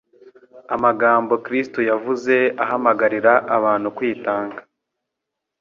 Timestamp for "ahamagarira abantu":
2.63-3.87